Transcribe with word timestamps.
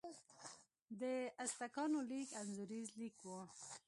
د 0.99 1.01
ازتکانو 1.43 1.99
لیک 2.09 2.29
انځوریز 2.41 2.87
لیک 2.99 3.17
و. 3.23 3.27